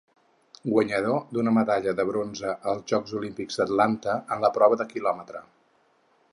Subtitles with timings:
[0.69, 5.47] Guanyador d'una medalla de bronze als Jocs Olímpics d'Atlanta en la prova de Quilòmetre.